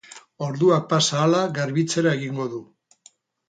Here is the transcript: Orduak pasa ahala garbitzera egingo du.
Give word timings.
Orduak 0.45 0.87
pasa 0.93 1.13
ahala 1.19 1.43
garbitzera 1.59 2.17
egingo 2.21 2.51
du. 2.59 2.67